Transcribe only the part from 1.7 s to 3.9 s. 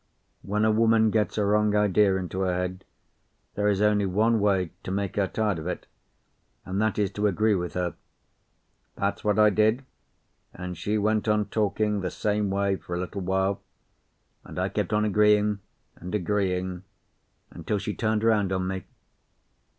idea into her head, there is